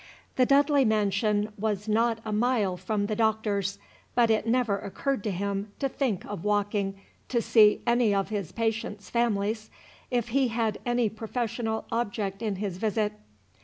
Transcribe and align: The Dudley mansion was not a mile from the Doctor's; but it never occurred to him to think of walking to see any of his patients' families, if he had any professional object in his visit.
The 0.35 0.47
Dudley 0.47 0.83
mansion 0.83 1.53
was 1.59 1.87
not 1.87 2.21
a 2.25 2.33
mile 2.33 2.75
from 2.75 3.05
the 3.05 3.15
Doctor's; 3.15 3.77
but 4.15 4.31
it 4.31 4.47
never 4.47 4.79
occurred 4.79 5.23
to 5.25 5.29
him 5.29 5.73
to 5.77 5.87
think 5.87 6.25
of 6.25 6.43
walking 6.43 6.99
to 7.29 7.39
see 7.39 7.83
any 7.85 8.11
of 8.11 8.29
his 8.29 8.51
patients' 8.51 9.11
families, 9.11 9.69
if 10.09 10.29
he 10.29 10.47
had 10.47 10.79
any 10.87 11.07
professional 11.07 11.85
object 11.91 12.41
in 12.41 12.55
his 12.55 12.77
visit. 12.79 13.13